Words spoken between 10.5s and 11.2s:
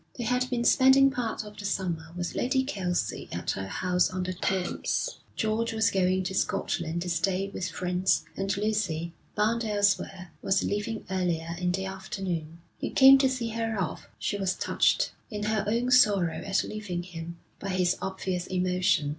leaving